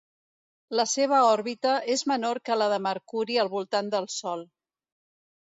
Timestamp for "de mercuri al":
2.73-3.53